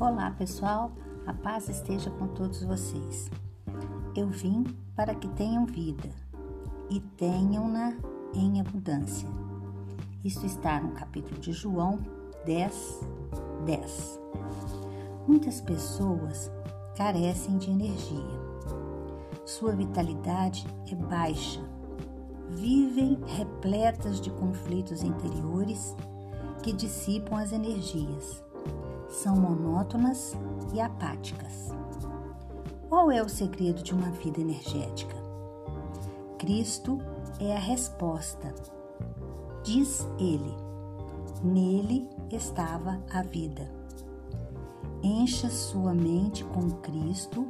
[0.00, 0.92] Olá pessoal,
[1.26, 3.30] a paz esteja com todos vocês.
[4.16, 4.64] Eu vim
[4.96, 6.08] para que tenham vida
[6.88, 7.98] e tenham-na
[8.32, 9.28] em abundância.
[10.24, 11.98] Isso está no capítulo de João
[12.46, 13.00] 10,
[13.66, 14.20] 10.
[15.28, 16.50] Muitas pessoas
[16.96, 18.40] carecem de energia.
[19.44, 21.60] Sua vitalidade é baixa.
[22.48, 25.94] Vivem repletas de conflitos interiores
[26.62, 28.42] que dissipam as energias
[29.10, 30.34] são monótonas
[30.72, 31.68] e apáticas.
[32.88, 35.16] Qual é o segredo de uma vida energética?
[36.38, 36.98] Cristo
[37.38, 38.54] é a resposta.
[39.62, 40.54] Diz ele:
[41.42, 43.70] Nele estava a vida.
[45.02, 47.46] Encha sua mente com Cristo,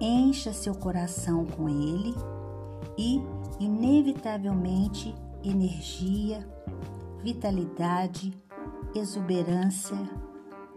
[0.00, 2.14] encha seu coração com Ele
[2.98, 3.22] e,
[3.60, 6.46] inevitavelmente, energia,
[7.22, 8.32] vitalidade,
[8.94, 9.96] exuberância,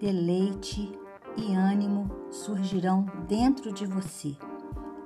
[0.03, 0.91] deleite
[1.37, 4.35] e ânimo surgirão dentro de você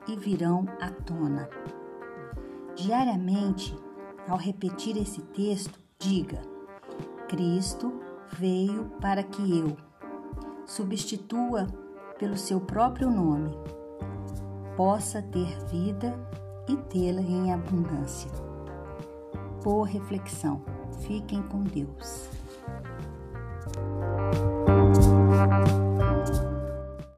[0.07, 1.47] e virão à tona.
[2.75, 3.77] Diariamente,
[4.27, 6.41] ao repetir esse texto, diga:
[7.29, 7.93] Cristo
[8.39, 9.77] veio para que eu
[10.65, 11.67] substitua
[12.17, 13.51] pelo seu próprio nome,
[14.75, 16.11] possa ter vida
[16.67, 18.31] e tê-la em abundância.
[19.63, 20.63] Boa reflexão.
[21.05, 22.27] Fiquem com Deus.